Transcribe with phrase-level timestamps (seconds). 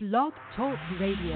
[0.00, 1.34] Blog Talk Radio.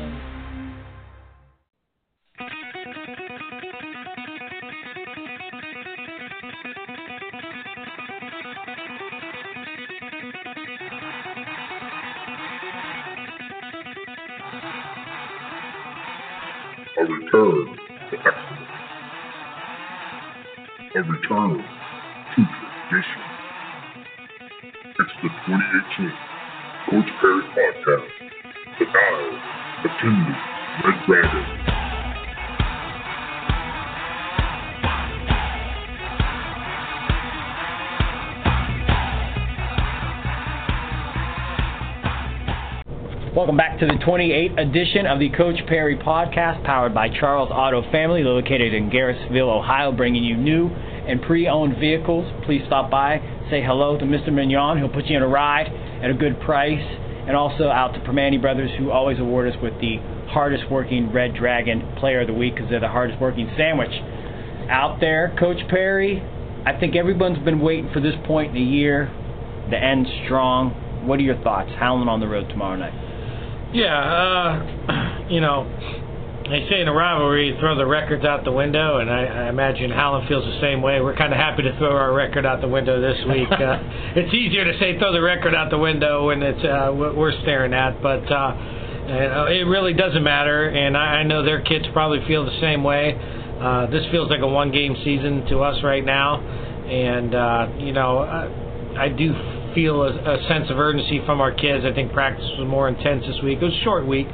[16.97, 17.77] A return
[18.11, 18.71] to excellence.
[20.95, 21.65] A return
[22.31, 22.45] to
[22.87, 23.23] tradition.
[25.01, 26.13] It's the 2018
[26.89, 28.22] Coach Parry Podcast.
[28.79, 29.39] The Dial,
[29.85, 30.35] attending
[30.83, 31.63] Red Dragon.
[43.37, 47.83] Welcome back to the 28th edition of the Coach Parry Podcast, powered by Charles Auto
[47.91, 52.25] Family, located in Garrettsville, Ohio, bringing you new and pre-owned vehicles.
[52.47, 53.19] Please stop by,
[53.51, 54.33] say hello to Mr.
[54.33, 54.79] Mignon.
[54.79, 55.67] He'll put you in a ride
[56.03, 56.81] at a good price,
[57.27, 61.35] and also out to Primanti Brothers, who always award us with the hardest working Red
[61.35, 63.93] Dragon Player of the Week because they're the hardest working sandwich
[64.69, 65.35] out there.
[65.39, 66.23] Coach Parry,
[66.65, 69.11] I think everyone's been waiting for this point in the year.
[69.71, 70.71] The end strong.
[71.07, 71.71] What are your thoughts?
[71.79, 72.95] Howland on the road tomorrow night.
[73.75, 75.65] Yeah, uh, you know,
[76.53, 79.49] they say in a rivalry, you throw the records out the window, and I, I
[79.49, 81.01] imagine Howland feels the same way.
[81.01, 83.51] We're kind of happy to throw our record out the window this week.
[83.51, 83.81] Uh,
[84.17, 87.73] it's easier to say throw the record out the window when it's uh, we're staring
[87.73, 90.69] at, but uh, uh, it really doesn't matter.
[90.69, 93.17] And I, I know their kids probably feel the same way.
[93.61, 98.19] Uh, this feels like a one-game season to us right now, and uh, you know,
[98.19, 99.33] I, I do
[99.75, 101.85] feel a, a sense of urgency from our kids.
[101.87, 103.59] I think practice was more intense this week.
[103.63, 104.27] It was a short week,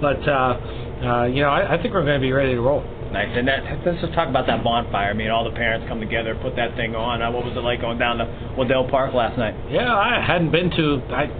[0.00, 2.82] but uh, uh, you know, I, I think we're going to be ready to roll.
[3.12, 3.30] Nice.
[3.30, 5.10] And that, let's just talk about that bonfire.
[5.10, 7.22] I mean, all the parents come together, put that thing on.
[7.22, 9.54] Uh, what was it like going down to Waddell Park last night?
[9.70, 11.02] Yeah, I hadn't been to.
[11.14, 11.30] I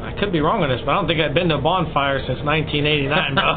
[0.00, 2.18] I could be wrong on this, but I don't think I'd been to a bonfire
[2.26, 3.52] since 1989, bro.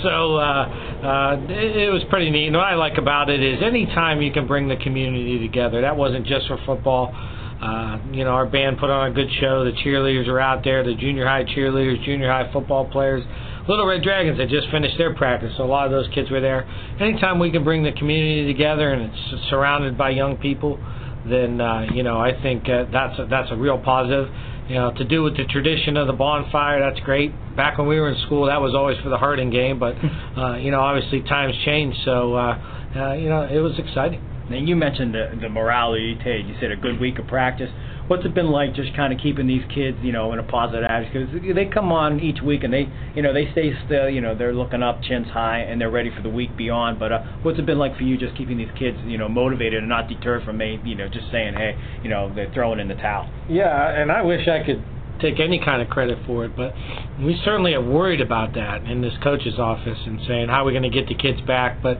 [0.02, 0.64] so uh,
[1.04, 2.48] uh, it, it was pretty neat.
[2.48, 5.82] And what I like about it is anytime you can bring the community together.
[5.82, 7.12] That wasn't just for football.
[7.12, 9.64] Uh, you know, our band put on a good show.
[9.64, 13.22] The cheerleaders are out there, the junior high cheerleaders, junior high football players.
[13.68, 16.40] Little Red Dragons had just finished their practice, so a lot of those kids were
[16.40, 16.66] there.
[17.00, 20.80] Anytime we can bring the community together and it's surrounded by young people,
[21.28, 24.28] then uh, you know I think uh, that's a, that's a real positive.
[24.68, 27.32] You know, to do with the tradition of the bonfire, that's great.
[27.56, 29.94] Back when we were in school, that was always for the Harding game, but
[30.36, 32.58] uh, you know, obviously times changed, so uh,
[32.96, 34.20] uh, you know, it was exciting.
[34.50, 36.46] And you mentioned the, the morality, Tate.
[36.46, 37.70] You said a good week of practice.
[38.08, 40.84] What's it been like just kind of keeping these kids, you know, in a positive
[40.84, 41.32] attitude?
[41.32, 44.10] Because they come on each week and they, you know, they stay still.
[44.10, 46.98] You know, they're looking up, chins high, and they're ready for the week beyond.
[46.98, 49.78] But uh, what's it been like for you just keeping these kids, you know, motivated
[49.78, 52.88] and not deterred from, me, you know, just saying, hey, you know, they're throwing in
[52.88, 53.30] the towel?
[53.48, 54.82] Yeah, and I wish I could
[55.20, 56.74] take any kind of credit for it, but
[57.20, 60.72] we certainly are worried about that in this coach's office and saying how are we
[60.72, 61.80] going to get the kids back.
[61.80, 61.98] But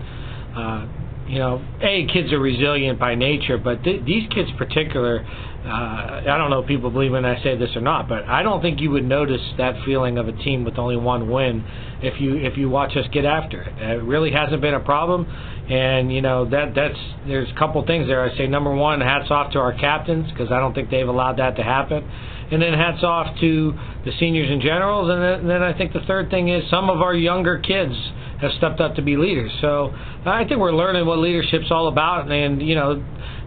[0.56, 0.86] uh,
[1.28, 5.24] you know, a kids are resilient by nature, but th- these kids particular,
[5.64, 8.42] uh, I don't know if people believe when I say this or not, but I
[8.42, 11.64] don't think you would notice that feeling of a team with only one win
[12.02, 13.78] if you if you watch us get after it.
[13.78, 18.08] It really hasn't been a problem, and you know that that's there's a couple things
[18.08, 18.22] there.
[18.22, 21.38] I say number one, hats off to our captains because I don't think they've allowed
[21.38, 22.08] that to happen.
[22.50, 23.72] And then hats off to
[24.04, 25.10] the seniors in general.
[25.10, 27.94] And then, and then I think the third thing is some of our younger kids
[28.42, 29.52] have stepped up to be leaders.
[29.60, 29.94] So
[30.26, 32.30] I think we're learning what leadership's all about.
[32.30, 33.02] And you know,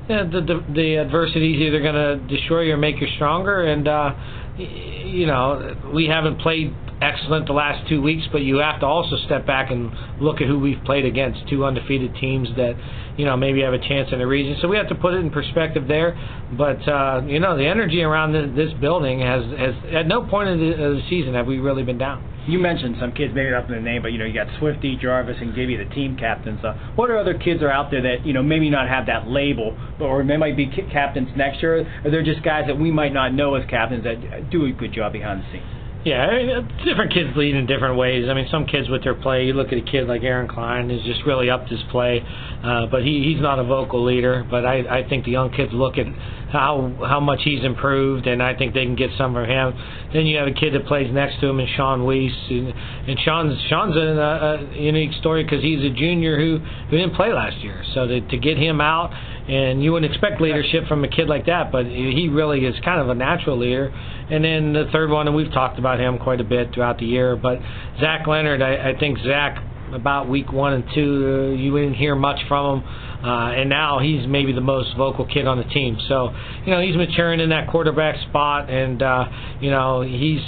[0.08, 3.64] the the, the adversity is either going to destroy you or make you stronger.
[3.64, 4.16] And uh,
[4.58, 9.18] you know, we haven't played excellent the last two weeks, but you have to also
[9.26, 9.92] step back and
[10.22, 12.74] look at who we've played against, two undefeated teams that,
[13.18, 14.58] you know, maybe have a chance in the region.
[14.62, 16.18] So we have to put it in perspective there.
[16.58, 20.60] But uh, you know, the energy around this building has has at no point of
[20.60, 22.24] the, of the season have we really been down.
[22.48, 24.96] You mentioned some kids, maybe not in the name, but you know, you got Swifty,
[24.96, 26.64] Jarvis, and Gibby, the team captains.
[26.64, 29.28] Uh, what are other kids are out there that you know maybe not have that
[29.28, 31.88] label, but or they might be captains next year?
[32.04, 34.94] Or they're just guys that we might not know as captains that do a good
[34.94, 35.75] job behind the scenes?
[36.06, 38.28] Yeah, I mean, different kids lead in different ways.
[38.30, 40.88] I mean, some kids with their play, you look at a kid like Aaron Klein,
[40.88, 42.22] who's just really upped his play,
[42.64, 44.46] uh, but he he's not a vocal leader.
[44.48, 46.06] But I I think the young kids look at
[46.52, 49.74] how how much he's improved, and I think they can get some from him.
[50.14, 52.72] Then you have a kid that plays next to him, and Sean Weiss, and,
[53.08, 56.60] and Sean's Sean's a, a unique story because he's a junior who
[56.92, 57.84] who didn't play last year.
[57.96, 59.10] So to to get him out,
[59.48, 63.00] and you wouldn't expect leadership from a kid like that, but he really is kind
[63.00, 63.88] of a natural leader.
[64.30, 67.06] And then the third one, and we've talked about him quite a bit throughout the
[67.06, 67.60] year, but
[68.00, 69.62] Zach Leonard, I, I think Zach
[69.94, 72.88] about week one and two, uh, you didn't hear much from him.
[73.26, 75.98] Uh, and now he's maybe the most vocal kid on the team.
[76.08, 76.30] So,
[76.64, 79.26] you know, he's maturing in that quarterback spot, and uh,
[79.60, 80.42] you know, he's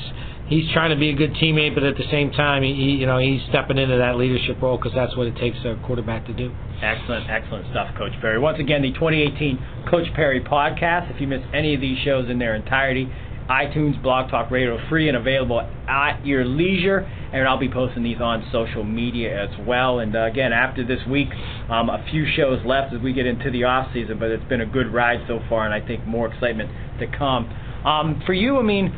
[0.48, 3.18] he's trying to be a good teammate, but at the same time, he, you know,
[3.20, 6.52] he's stepping into that leadership role because that's what it takes a quarterback to do.
[6.82, 8.40] Excellent, excellent stuff, Coach Parry.
[8.40, 9.60] Once again, the 2018
[9.90, 11.14] Coach Parry podcast.
[11.14, 13.12] If you missed any of these shows in their entirety,
[13.50, 17.00] iTunes, Blog Talk Radio, free and available at your leisure.
[17.32, 20.00] And I'll be posting these on social media as well.
[20.00, 21.30] And uh, again, after this week,
[21.70, 24.62] um, a few shows left as we get into the off season, but it's been
[24.62, 27.50] a good ride so far, and I think more excitement to come.
[27.86, 28.94] Um, for you, I mean,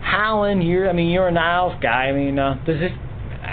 [0.00, 2.06] Howland, you're, I mean, you're a Niles guy.
[2.06, 2.92] I mean, uh, does this?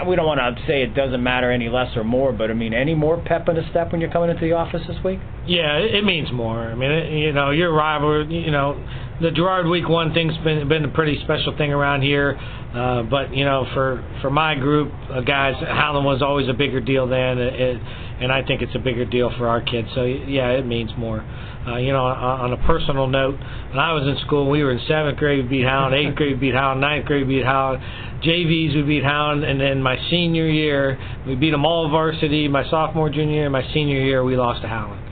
[0.06, 2.74] We don't want to say it doesn't matter any less or more, but I mean,
[2.74, 5.20] any more pep in the step when you're coming into the office this week?
[5.48, 6.60] Yeah, it, it means more.
[6.60, 8.76] I mean, it, you know, your rival, you know,
[9.22, 12.38] the Girard Week One thing's been been a pretty special thing around here.
[12.38, 16.82] Uh, but you know, for for my group of guys, Howland was always a bigger
[16.82, 17.82] deal then, it,
[18.22, 19.88] and I think it's a bigger deal for our kids.
[19.96, 21.26] So yeah, it means more.
[21.68, 24.80] Uh, you know, on, a personal note, when I was in school, we were in
[24.88, 27.84] seventh grade, we beat Howland, eighth grade, beat Howland, ninth grade, beat Howland,
[28.24, 30.98] JVs, we beat Howland, and then my senior year,
[31.28, 32.48] we beat them all varsity.
[32.48, 35.04] My sophomore, junior year, my senior year, we lost to Howland.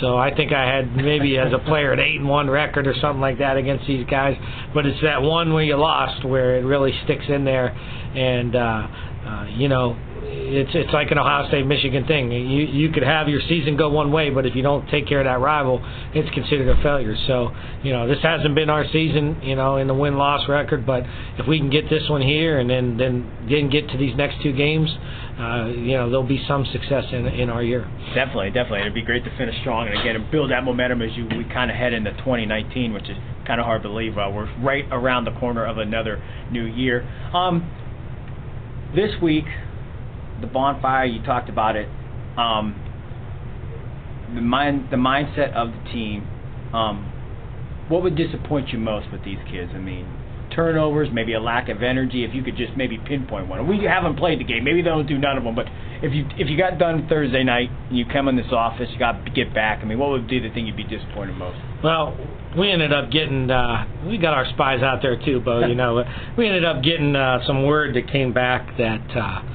[0.00, 2.94] So I think I had maybe as a player an eight and one record or
[3.00, 4.36] something like that against these guys.
[4.72, 8.58] But it's that one where you lost where it really sticks in there, and uh,
[8.58, 9.96] uh, you know
[10.54, 12.30] it's it's like an Ohio State Michigan thing.
[12.30, 15.20] You you could have your season go one way, but if you don't take care
[15.20, 15.82] of that rival,
[16.14, 17.16] it's considered a failure.
[17.26, 17.50] So
[17.82, 20.86] you know this hasn't been our season, you know, in the win loss record.
[20.86, 21.02] But
[21.38, 24.42] if we can get this one here and then then then get to these next
[24.42, 24.90] two games,
[25.38, 27.90] uh, you know there'll be some success in in our year.
[28.14, 28.80] Definitely, definitely.
[28.80, 31.44] It'd be great to finish strong and again and build that momentum as you we
[31.44, 33.16] kind of head into 2019, which is
[33.46, 34.16] kind of hard to believe.
[34.16, 37.02] Uh, we're right around the corner of another new year.
[37.34, 37.68] Um,
[38.94, 39.46] this week
[40.40, 41.88] the bonfire, you talked about it.
[42.36, 42.80] Um,
[44.34, 46.26] the mind, the mindset of the team.
[46.72, 47.10] Um,
[47.88, 49.70] what would disappoint you most with these kids?
[49.74, 50.06] I mean,
[50.54, 52.24] turnovers, maybe a lack of energy.
[52.24, 53.66] If you could just maybe pinpoint one.
[53.66, 54.64] We haven't played the game.
[54.64, 55.54] Maybe they don't do none of them.
[55.54, 55.66] But
[56.02, 58.98] if you if you got done Thursday night and you come in this office, you
[58.98, 59.80] got to get back.
[59.82, 61.58] I mean, what would be the thing you'd be disappointed most?
[61.82, 62.16] Well,
[62.56, 65.66] we ended up getting uh, we got our spies out there too, Bo.
[65.66, 66.02] You know,
[66.36, 69.16] we ended up getting uh, some word that came back that.
[69.16, 69.50] Uh,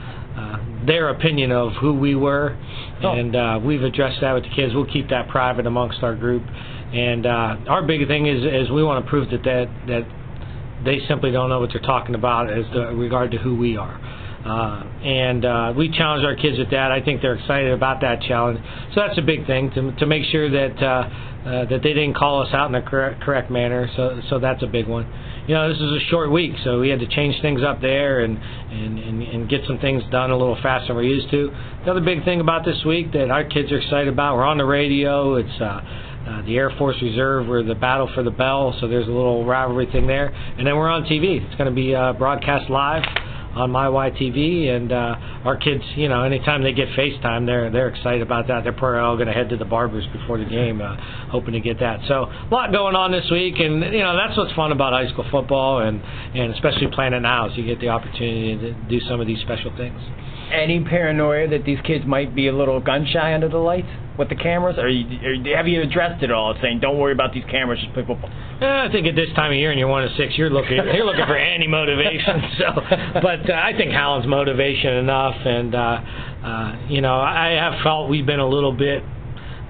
[0.90, 2.58] their opinion of who we were,
[3.04, 3.12] oh.
[3.12, 4.74] and uh, we've addressed that with the kids.
[4.74, 8.84] We'll keep that private amongst our group, and uh, our big thing is is we
[8.84, 12.66] want to prove that that that they simply don't know what they're talking about as
[12.74, 14.00] to, regard to who we are.
[14.46, 16.92] Uh, and uh, we challenge our kids with that.
[16.92, 18.60] I think they're excited about that challenge.
[18.94, 22.16] So that's a big thing to to make sure that uh, uh, that they didn't
[22.16, 23.90] call us out in the correct, correct manner.
[23.96, 25.12] So so that's a big one
[25.50, 28.20] you know, this is a short week, so we had to change things up there
[28.20, 31.50] and, and, and, and get some things done a little faster than we're used to.
[31.86, 34.60] The other big thing about this week that our kids are excited about, we're on
[34.60, 35.38] the radio.
[35.38, 37.48] It's uh, uh, the Air Force Reserve.
[37.48, 40.28] We're the Battle for the Bell, so there's a little rivalry thing there.
[40.28, 41.44] And then we're on TV.
[41.44, 43.02] It's going to be uh, broadcast live
[43.56, 45.16] on my YTV, and uh,
[45.46, 48.64] our kids, you know, anytime they get FaceTime, they're they're excited about that.
[48.64, 50.96] They're probably all going to head to the barbers before the game, uh,
[51.30, 52.00] hoping to get that.
[52.08, 55.10] So a lot going on this week, and you know that's what's fun about high
[55.12, 59.00] school football, and and especially playing it now, so you get the opportunity to do
[59.08, 60.00] some of these special things.
[60.52, 63.90] Any paranoia that these kids might be a little gun shy under the lights?
[64.20, 64.78] with the cameras?
[64.78, 67.94] Or, you, or have you addressed it all, saying don't worry about these cameras, just
[67.94, 68.30] play football?
[68.62, 70.76] Eh, I think at this time of year, and you're one of six, you're looking
[70.76, 72.44] you're looking for any motivation.
[72.60, 72.66] So,
[73.24, 78.10] but uh, I think Howland's motivation enough, and uh, uh, you know, I have felt
[78.10, 79.02] we've been a little bit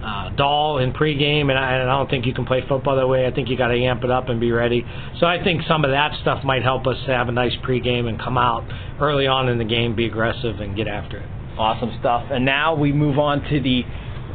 [0.03, 3.07] uh, dull in pregame, and I, and I don't think you can play football that
[3.07, 3.25] way.
[3.25, 4.85] I think you got to amp it up and be ready.
[5.19, 8.19] So I think some of that stuff might help us have a nice pregame and
[8.19, 8.63] come out
[8.99, 11.29] early on in the game, be aggressive, and get after it.
[11.57, 12.27] Awesome stuff.
[12.31, 13.83] And now we move on to the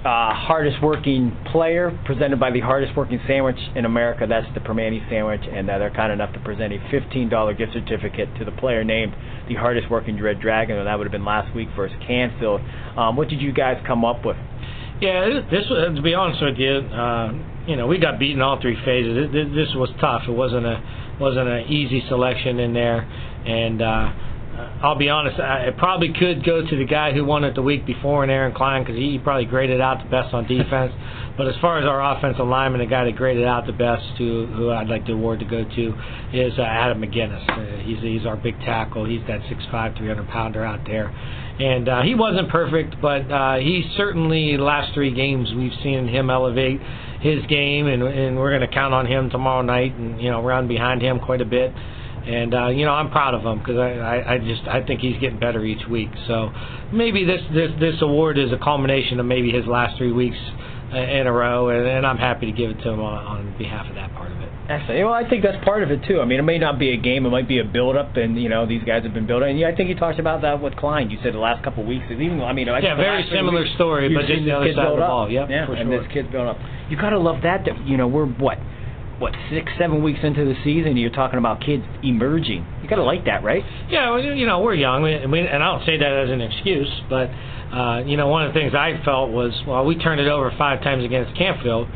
[0.05, 4.27] uh, hardest working player presented by the hardest working sandwich in America.
[4.29, 8.29] That's the Primanti sandwich, and uh, they're kind enough to present a $15 gift certificate
[8.39, 9.15] to the player named
[9.49, 12.61] the hardest working Red Dragon, and that would have been last week versus Canfield.
[12.99, 14.37] Um, what did you guys come up with?
[15.05, 17.33] Yeah, this was to be honest with you, uh,
[17.67, 19.31] you know, we got beaten all three phases.
[19.33, 20.23] This was tough.
[20.27, 20.81] It wasn't a
[21.21, 23.03] wasn't an easy selection in there,
[23.45, 23.83] and.
[23.83, 24.13] Uh,
[24.55, 27.87] I'll be honest, I probably could go to the guy who won it the week
[27.87, 30.93] before, and Aaron Klein, because he probably graded out the best on defense.
[31.37, 34.47] but as far as our offensive lineman, the guy that graded out the best, to,
[34.47, 35.95] who I'd like the award to go to,
[36.33, 37.49] is uh, Adam McGinnis.
[37.49, 39.05] Uh, he's he's our big tackle.
[39.05, 43.91] He's that 6'5", 300 pounder out there, and uh, he wasn't perfect, but uh, he
[43.97, 46.81] certainly the last three games we've seen him elevate
[47.21, 50.43] his game, and and we're going to count on him tomorrow night, and you know
[50.43, 51.73] run behind him quite a bit
[52.27, 55.01] and uh, you know I'm proud of him because I, I, I just I think
[55.01, 56.11] he's getting better each week.
[56.27, 56.51] So
[56.93, 60.39] maybe this this this award is a culmination of maybe his last three weeks
[60.95, 63.89] in a row, and, and I'm happy to give it to him on, on behalf
[63.89, 64.49] of that part of it.
[64.69, 65.05] Excellent.
[65.05, 66.21] Well, I think that's part of it too.
[66.21, 68.49] I mean, it may not be a game; it might be a build-up, and you
[68.49, 69.51] know, these guys have been building.
[69.51, 71.11] And yeah, I think you talked about that with Klein.
[71.11, 74.15] You said the last couple of weeks, even I mean, yeah, very similar weeks, story,
[74.15, 75.31] but just the other side of the ball.
[75.31, 76.03] Yep, yeah, for and sure.
[76.03, 76.59] this kid's building up.
[76.89, 77.65] You gotta love that.
[77.67, 78.59] That you know, we're what,
[79.19, 82.67] what six, seven weeks into the season, you're talking about kids emerging.
[82.83, 83.63] You gotta like that, right?
[83.89, 86.41] Yeah, well, you know, we're young, we, we, and I don't say that as an
[86.41, 87.31] excuse, but
[87.73, 90.53] uh, you know, one of the things I felt was, well, we turned it over
[90.59, 91.89] five times against Canfield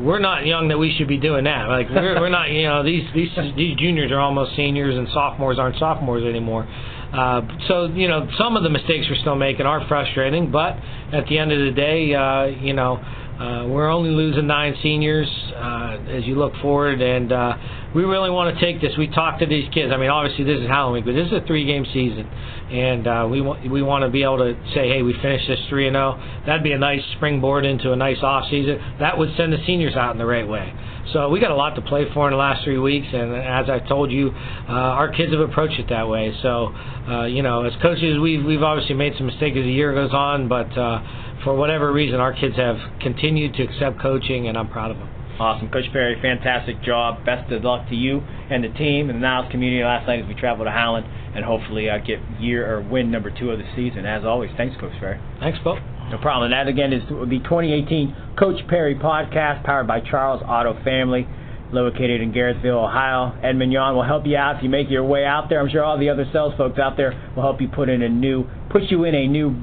[0.00, 1.68] we're not young that we should be doing that.
[1.68, 5.58] Like we're we're not you know these these these juniors are almost seniors and sophomores
[5.58, 6.68] aren't sophomores anymore.
[7.12, 10.76] Uh, so you know some of the mistakes we're still making are frustrating, but
[11.12, 13.02] at the end of the day, uh, you know.
[13.38, 17.56] Uh, we're only losing nine seniors uh, as you look forward, and uh,
[17.94, 18.90] we really want to take this.
[18.98, 19.92] We talked to these kids.
[19.92, 23.40] I mean, obviously this is Halloween, but this is a three-game season, and uh, we
[23.40, 26.20] want we want to be able to say, hey, we finished this three and zero.
[26.46, 28.96] That'd be a nice springboard into a nice off season.
[28.98, 30.74] That would send the seniors out in the right way.
[31.12, 33.70] So we got a lot to play for in the last three weeks, and as
[33.70, 34.30] I told you,
[34.68, 36.36] uh, our kids have approached it that way.
[36.42, 36.74] So
[37.08, 40.12] uh, you know, as coaches, we've we've obviously made some mistakes as the year goes
[40.12, 41.00] on, but uh,
[41.44, 45.08] for whatever reason, our kids have continued to accept coaching, and I'm proud of them.
[45.38, 45.70] Awesome.
[45.70, 47.24] Coach Parry, fantastic job.
[47.24, 50.26] Best of luck to you and the team and the Niles community last night as
[50.26, 53.64] we travel to Howland and hopefully uh, get year or win number two of the
[53.76, 54.04] season.
[54.04, 55.20] As always, thanks, Coach Parry.
[55.38, 55.76] Thanks, Bo.
[56.10, 56.50] No problem.
[56.50, 61.28] And that, again, is the 2018 Coach Parry podcast powered by Charles Auto Family
[61.70, 63.38] located in Garrettsville, Ohio.
[63.42, 65.60] Ed Mignon will help you out if you make your way out there.
[65.60, 68.08] I'm sure all the other sales folks out there will help you put in a
[68.08, 69.54] new, put you in a new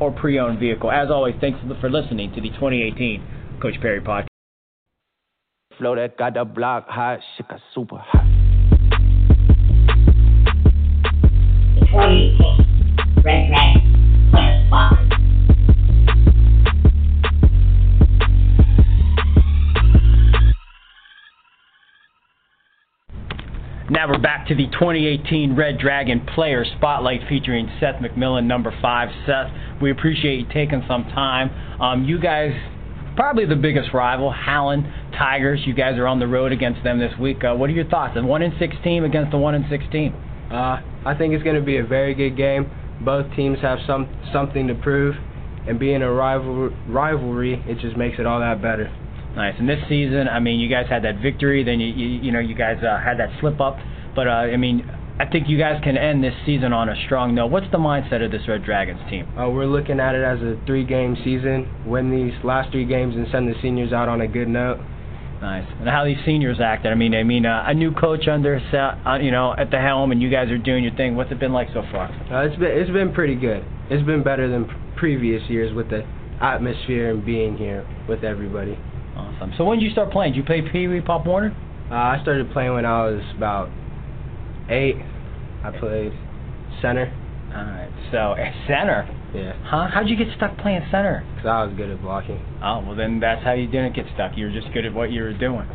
[0.00, 0.90] or pre-owned vehicle.
[0.90, 3.22] As always, thanks for listening to the 2018
[3.60, 4.26] Coach Parry podcast.
[5.78, 8.24] Flow that got the block hot, shit got super hot.
[13.24, 15.08] Red Dragon Players Spot.
[23.90, 29.08] Now we're back to the 2018 Red Dragon Player Spotlight featuring Seth McMillan, number five.
[29.26, 29.50] Seth,
[29.80, 31.50] we appreciate you taking some time.
[31.80, 32.52] Um, you guys,
[33.16, 34.84] probably the biggest rival, Howland
[35.16, 35.60] Tigers.
[35.66, 37.44] You guys are on the road against them this week.
[37.44, 38.16] Uh, what are your thoughts?
[38.16, 40.14] A one and six team against a one and six team.
[40.50, 42.70] Uh, I think it's going to be a very good game.
[43.04, 45.14] Both teams have some something to prove,
[45.68, 48.92] and being a rival rivalry, it just makes it all that better.
[49.36, 49.54] Nice.
[49.58, 51.62] And this season, I mean, you guys had that victory.
[51.62, 53.76] Then you you, you know you guys uh, had that slip up,
[54.16, 54.88] but uh, I mean,
[55.20, 57.50] I think you guys can end this season on a strong note.
[57.50, 59.26] What's the mindset of this Red Dragons team?
[59.36, 61.66] Uh, we're looking at it as a three-game season.
[61.84, 64.78] Win these last three games and send the seniors out on a good note.
[65.40, 65.66] Nice.
[65.80, 66.92] And how these seniors acted.
[66.92, 70.12] I mean, I mean, uh, a new coach under, uh, you know, at the helm,
[70.12, 71.16] and you guys are doing your thing.
[71.16, 72.06] What's it been like so far?
[72.30, 73.64] Uh, it's been it's been pretty good.
[73.90, 76.06] It's been better than previous years with the
[76.40, 78.78] atmosphere and being here with everybody.
[79.16, 79.52] Awesome.
[79.58, 80.32] So when did you start playing?
[80.32, 81.56] Did you play Pee Wee Pop Warner?
[81.90, 83.70] Uh, I started playing when I was about
[84.70, 84.96] eight.
[85.64, 86.12] I played
[86.80, 87.12] center.
[87.50, 87.90] All right.
[88.12, 89.08] So at center.
[89.34, 89.52] Yeah.
[89.64, 89.88] Huh?
[89.92, 91.24] How'd you get stuck playing center?
[91.34, 92.40] Because I was good at blocking.
[92.62, 94.36] Oh well, then that's how you didn't get stuck.
[94.36, 95.68] You were just good at what you were doing.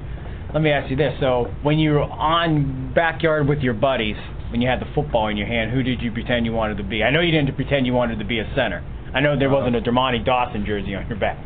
[0.53, 4.17] Let me ask you this: So when you were on backyard with your buddies,
[4.51, 6.83] when you had the football in your hand, who did you pretend you wanted to
[6.83, 7.03] be?
[7.03, 8.83] I know you didn't pretend you wanted to be a center.
[9.13, 9.91] I know there wasn't a uh-huh.
[9.91, 11.37] Dermontti Dawson jersey on your back.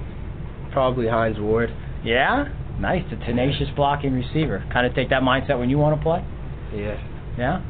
[0.71, 1.73] Probably Hines Ward.
[2.03, 2.47] Yeah.
[2.79, 3.03] Nice.
[3.09, 4.63] The tenacious blocking receiver.
[4.71, 6.23] Kind of take that mindset when you want to play.
[6.73, 6.95] Yeah.
[7.37, 7.61] Yeah.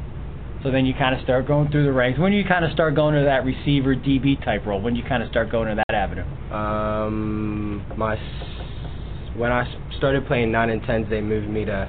[0.62, 2.18] So then you kind of start going through the ranks.
[2.18, 4.80] When do you kind of start going to that receiver DB type role?
[4.80, 6.24] When do you kind of start going to that avenue?
[6.52, 11.88] Um, my s- when I s- started playing nine and tens, they moved me to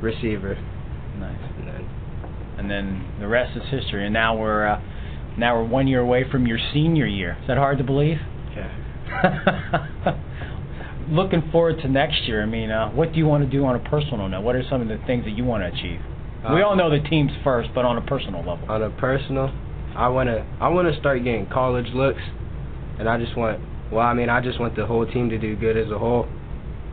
[0.00, 0.54] receiver.
[1.18, 1.38] Nice.
[1.58, 1.88] And then
[2.58, 4.04] And then the rest is history.
[4.06, 4.80] And now we're uh,
[5.36, 7.36] now we're one year away from your senior year.
[7.42, 8.16] Is that hard to believe?
[8.56, 10.16] yeah.
[11.10, 12.42] Looking forward to next year.
[12.42, 14.40] I mean, uh, what do you want to do on a personal note?
[14.42, 16.00] What are some of the things that you want to achieve?
[16.44, 18.60] We Uh, all know the team's first, but on a personal level.
[18.68, 19.50] on a personal,
[19.96, 22.22] I wanna I wanna start getting college looks,
[22.98, 25.56] and I just want well I mean I just want the whole team to do
[25.56, 26.26] good as a whole,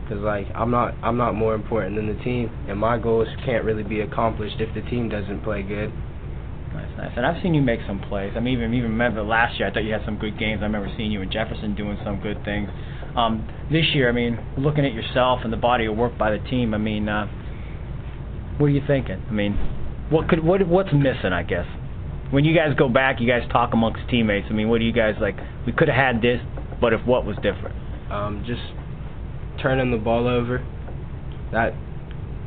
[0.08, 3.64] cause like I'm not I'm not more important than the team, and my goals can't
[3.64, 5.92] really be accomplished if the team doesn't play good.
[6.72, 7.12] Nice, nice.
[7.16, 8.32] And I've seen you make some plays.
[8.34, 9.68] I mean, even even remember last year.
[9.68, 10.58] I thought you had some good games.
[10.60, 12.68] I remember seeing you in Jefferson doing some good things.
[13.14, 16.38] Um, this year, I mean, looking at yourself and the body of work by the
[16.50, 16.74] team.
[16.74, 17.28] I mean, uh,
[18.58, 19.22] what are you thinking?
[19.28, 19.52] I mean,
[20.10, 21.32] what could what what's missing?
[21.32, 21.66] I guess
[22.30, 24.46] when you guys go back, you guys talk amongst teammates.
[24.50, 25.36] I mean, what do you guys like?
[25.66, 26.40] We could have had this,
[26.80, 27.76] but if what was different?
[28.10, 28.62] Um, just
[29.62, 30.64] turning the ball over,
[31.52, 31.74] that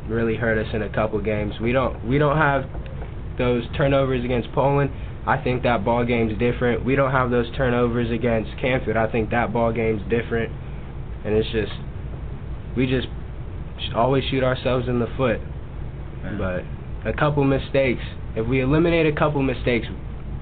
[0.07, 1.53] really hurt us in a couple games.
[1.61, 2.65] We don't we don't have
[3.37, 4.91] those turnovers against Poland.
[5.25, 6.85] I think that ball game's different.
[6.85, 8.95] We don't have those turnovers against Canfield.
[8.95, 10.51] I think that ball game's different.
[11.25, 11.73] and it's just
[12.75, 13.07] we just
[13.95, 15.39] always shoot ourselves in the foot.
[16.37, 16.63] But
[17.07, 18.01] a couple mistakes,
[18.35, 19.87] if we eliminate a couple mistakes,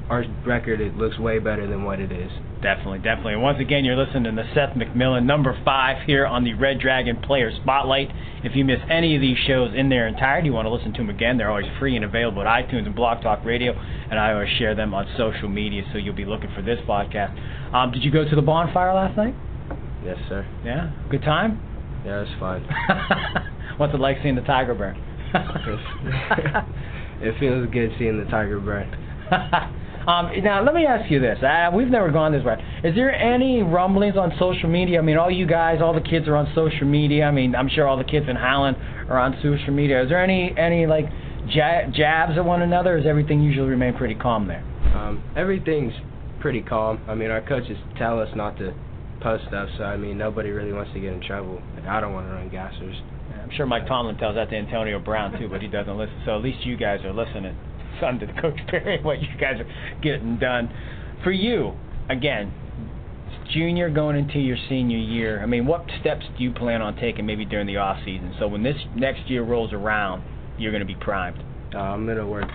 [0.09, 2.31] our record it looks way better than what it is.
[2.61, 3.33] Definitely, definitely.
[3.33, 7.17] And once again, you're listening to Seth McMillan, number five here on the Red Dragon
[7.21, 8.09] Player Spotlight.
[8.43, 10.97] If you miss any of these shows in their entirety, you want to listen to
[10.97, 14.33] them again, they're always free and available at iTunes and Blog Talk Radio, and I
[14.33, 17.35] always share them on social media, so you'll be looking for this podcast.
[17.73, 19.35] Um, did you go to the bonfire last night?
[20.03, 20.47] Yes, sir.
[20.63, 20.91] Yeah?
[21.09, 21.59] Good time?
[22.05, 22.65] Yeah, it's fun.
[23.77, 25.01] What's it like seeing the tiger burn?
[27.21, 28.89] It feels good seeing the tiger burn.
[30.07, 31.37] um, now, let me ask you this.
[31.41, 32.55] Uh, we've never gone this way.
[32.83, 34.99] Is there any rumblings on social media?
[34.99, 37.25] I mean, all you guys, all the kids are on social media.
[37.25, 38.77] I mean, I'm sure all the kids in Highland
[39.09, 40.03] are on social media.
[40.03, 41.05] Is there any, any like,
[41.47, 44.63] ja- jabs at one another, or does everything usually remain pretty calm there?
[44.95, 45.93] Um, everything's
[46.39, 47.01] pretty calm.
[47.07, 48.73] I mean, our coaches tell us not to
[49.21, 51.61] post stuff, so I mean, nobody really wants to get in trouble.
[51.75, 53.01] Like, I don't want to run gassers.
[53.33, 56.21] I'm sure Mike Tomlin tells that to Antonio Brown too, but he doesn't listen.
[56.25, 57.55] So at least you guys are listening.
[57.99, 60.69] Son to Coach Parry, what you guys are getting done.
[61.23, 61.73] For you,
[62.09, 62.53] again,
[63.53, 65.41] junior going into your senior year.
[65.41, 68.35] I mean, what steps do you plan on taking maybe during the off season?
[68.39, 70.23] So when this next year rolls around,
[70.57, 71.43] you're going to be primed.
[71.73, 72.49] Uh, I'm gonna work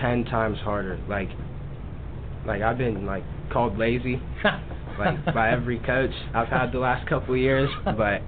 [0.00, 0.98] ten times harder.
[1.08, 1.28] Like,
[2.46, 4.20] like I've been like called lazy,
[4.98, 8.22] like by every coach I've had the last couple of years, but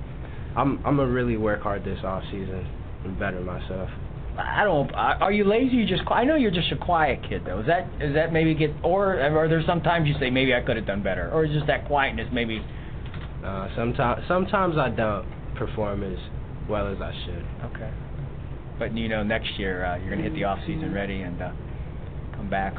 [0.57, 2.67] I'm I'm gonna really work hard this off season
[3.05, 3.91] and better myself.
[4.37, 4.93] I don't.
[4.95, 5.77] Are you lazy?
[5.77, 6.03] You just.
[6.09, 7.61] I know you're just a quiet kid, though.
[7.61, 10.77] Is that is that maybe get or are there sometimes you say maybe I could
[10.77, 12.65] have done better, or is just that quietness maybe?
[13.45, 16.19] Uh, sometimes sometimes I don't perform as
[16.69, 17.47] well as I should.
[17.71, 17.93] Okay.
[18.79, 21.53] But you know, next year uh, you're gonna hit the off season ready and uh,
[22.35, 22.75] come back.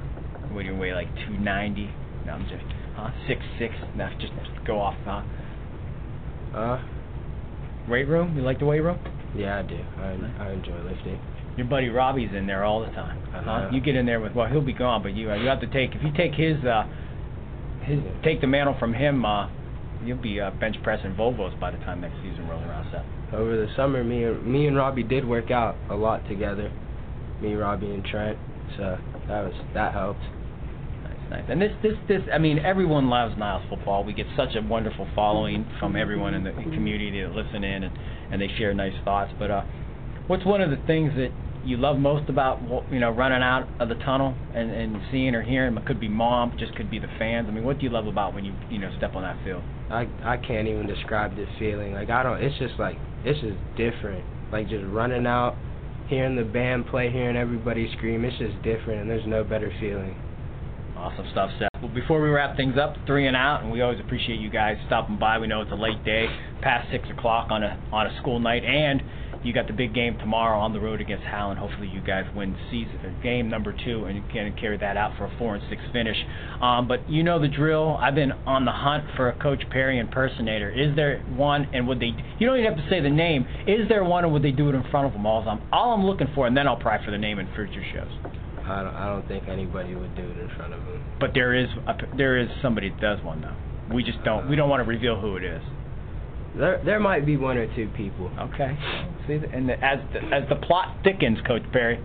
[0.52, 1.90] What do you weigh like 290?
[2.26, 2.64] No, I'm just
[2.96, 3.12] huh?
[3.28, 3.74] six six.
[3.96, 4.34] No, just
[4.68, 4.96] go off.
[5.06, 5.22] Huh?
[6.54, 6.84] Uh,
[7.90, 8.36] Weight room?
[8.36, 9.00] You like the weight room?
[9.36, 9.78] yeah, I do.
[9.98, 11.20] I I enjoy lifting.
[11.58, 13.18] Your buddy Robbie's in there all the time.
[13.34, 13.42] Uh-huh.
[13.44, 13.70] Huh?
[13.72, 15.68] You get in there with well, he'll be gone, but you uh, you have to
[15.68, 16.84] take if you take his uh
[17.84, 19.50] his take the mantle from him, uh
[20.04, 22.88] you'll be uh, bench pressing Volvos by the time next season rolls around.
[22.92, 26.72] So Over the summer, me and me and Robbie did work out a lot together.
[27.42, 28.38] Me, Robbie, and Trent.
[28.78, 30.22] So that was that helped.
[31.30, 31.44] Nice.
[31.50, 34.04] And this this this I mean everyone loves Niles football.
[34.04, 37.98] We get such a wonderful following from everyone in the community that listen in and
[38.32, 39.32] and they share nice thoughts.
[39.38, 39.64] But uh,
[40.28, 41.30] what's one of the things that
[41.66, 42.62] you love most about
[42.92, 45.76] you know running out of the tunnel and and seeing or hearing?
[45.78, 47.48] It could be mom, just could be the fans.
[47.50, 49.64] I mean, what do you love about when you you know step on that field?
[49.90, 51.94] I I can't even describe this feeling.
[51.94, 52.42] Like I don't.
[52.42, 54.24] It's just like it's just different.
[54.52, 55.56] Like just running out,
[56.08, 58.26] hearing the band play, hearing everybody scream.
[58.26, 60.16] It's just different, and there's no better feeling.
[60.98, 61.70] Awesome stuff, Seth.
[61.82, 64.78] Well, before we wrap things up, three and out, and we always appreciate you guys
[64.88, 65.38] stopping by.
[65.38, 66.28] We know it's a late day,
[66.62, 69.02] past six o'clock on a on a school night, and
[69.44, 71.60] you got the big game tomorrow on the road against Howland.
[71.60, 75.26] Hopefully, you guys win season uh, game number two and can carry that out for
[75.26, 76.18] a four and six finish.
[76.62, 77.98] Um, but you know the drill.
[78.02, 80.72] I've been on the hunt for a Coach Parry impersonator.
[80.72, 82.12] Is there one, and would they?
[82.40, 83.46] You don't even have to say the name.
[83.68, 85.26] Is there one, and would they do it in front of them?
[85.26, 87.84] All I'm all I'm looking for, and then I'll pry for the name in future
[87.94, 88.32] shows.
[88.68, 88.96] I don't.
[88.96, 91.04] I don't think anybody would do it in front of him.
[91.20, 93.56] But there is a, there is somebody that does one though.
[93.96, 95.62] We just don't we don't want to reveal who it is.
[96.58, 98.32] There there might be one or two people.
[98.40, 98.78] Okay.
[99.28, 102.00] See, and the, as the, as the plot thickens, Coach Parry.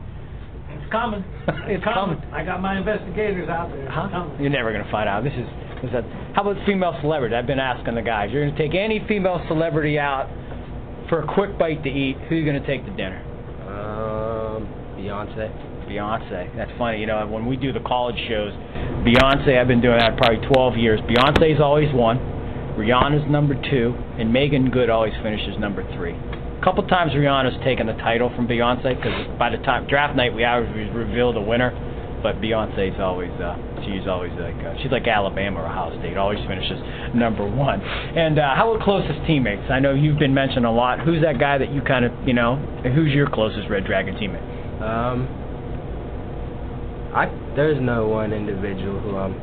[0.72, 1.24] It's coming.
[1.66, 2.18] It's coming.
[2.32, 3.84] I got my investigators out there.
[3.84, 4.08] It's Huh?
[4.10, 4.40] coming.
[4.40, 5.24] You're never gonna find out.
[5.24, 5.48] This is
[5.84, 6.04] is that.
[6.34, 7.34] How about female celebrity?
[7.34, 8.30] I've been asking the guys.
[8.32, 10.28] You're gonna take any female celebrity out
[11.08, 12.16] for a quick bite to eat.
[12.28, 13.22] Who are you gonna take to dinner?
[13.66, 14.68] Um,
[14.98, 15.48] Beyonce.
[15.90, 16.54] Beyonce.
[16.56, 17.00] That's funny.
[17.00, 18.52] You know, when we do the college shows,
[19.02, 19.58] Beyonce.
[19.58, 21.00] I've been doing that probably 12 years.
[21.00, 22.18] Beyonce's always one.
[22.76, 26.14] Rihanna's number two, and Meagan Good always finishes number three.
[26.14, 30.34] A couple times Rihanna's taken the title from Beyonce because by the time draft night
[30.34, 31.72] we always reveal the winner,
[32.22, 36.38] but Beyonce's always uh, she's always like uh, she's like Alabama or Ohio State, always
[36.46, 36.78] finishes
[37.14, 37.80] number one.
[37.80, 39.70] And uh, how about closest teammates?
[39.70, 41.00] I know you've been mentioned a lot.
[41.00, 42.56] Who's that guy that you kind of you know?
[42.94, 44.82] Who's your closest Red Dragon teammate?
[44.82, 45.39] Um,
[47.14, 49.34] I there's no one individual who I'm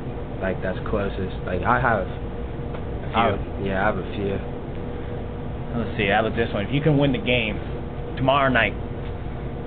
[0.41, 1.36] like that's closest.
[1.45, 3.23] Like I have, a I,
[3.63, 4.38] yeah, I have a few.
[5.75, 6.08] Let's see.
[6.08, 6.65] How about this one?
[6.65, 7.60] If you can win the game
[8.15, 8.73] tomorrow night,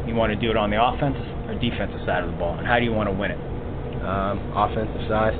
[0.08, 2.66] you want to do it on the offensive or defensive side of the ball, and
[2.66, 3.40] how do you want to win it?
[4.00, 5.34] Um, offensive side,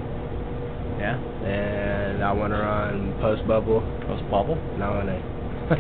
[1.01, 4.59] Yeah, and I want to run post bubble, post bubble.
[4.77, 5.19] and I want to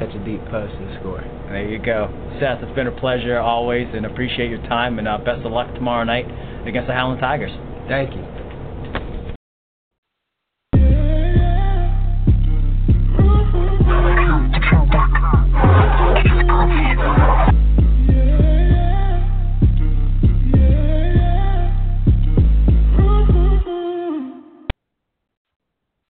[0.00, 1.20] catch a deep post and score.
[1.50, 2.08] There you go,
[2.40, 2.62] Seth.
[2.62, 4.98] It's been a pleasure always, and appreciate your time.
[4.98, 6.24] And uh, best of luck tomorrow night
[6.64, 7.52] against the Howland Tigers.
[7.88, 8.29] Thank you.